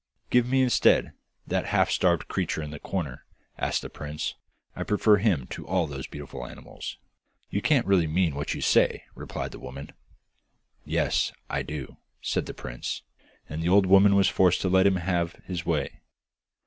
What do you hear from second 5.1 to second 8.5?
him to all those beautiful animals.' 'You can't really mean